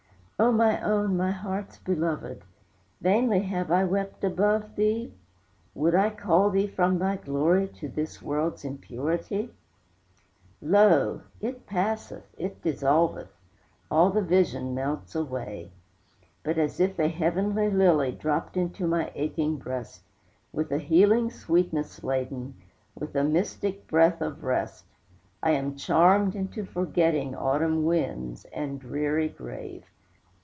O 0.43 0.51
my 0.51 0.81
own, 0.81 1.15
my 1.17 1.29
heart's 1.29 1.77
belovèd, 1.77 2.41
Vainly 2.99 3.41
have 3.43 3.71
I 3.71 3.83
wept 3.83 4.23
above 4.23 4.75
thee? 4.75 5.13
Would 5.75 5.93
I 5.93 6.09
call 6.09 6.49
thee 6.49 6.65
from 6.65 6.97
thy 6.97 7.17
glory 7.17 7.67
To 7.75 7.87
this 7.87 8.23
world's 8.23 8.65
impurity? 8.65 9.53
Lo! 10.59 11.21
it 11.41 11.67
passeth, 11.67 12.23
it 12.39 12.59
dissolveth, 12.63 13.27
All 13.91 14.09
the 14.09 14.23
vision 14.23 14.73
melts 14.73 15.13
away; 15.13 15.71
But 16.41 16.57
as 16.57 16.79
if 16.79 16.97
a 16.97 17.07
heavenly 17.07 17.69
lily 17.69 18.11
Dropped 18.11 18.57
into 18.57 18.87
my 18.87 19.11
aching 19.13 19.57
breast, 19.57 20.01
With 20.51 20.71
a 20.71 20.79
healing 20.79 21.29
sweetness 21.29 22.03
laden, 22.03 22.55
With 22.95 23.15
a 23.15 23.23
mystic 23.23 23.85
breath 23.85 24.21
of 24.23 24.43
rest, 24.43 24.85
I 25.43 25.51
am 25.51 25.75
charmed 25.75 26.33
into 26.35 26.65
forgetting 26.65 27.35
Autumn 27.35 27.85
winds 27.85 28.45
and 28.45 28.79
dreary 28.79 29.29
grave. 29.29 29.85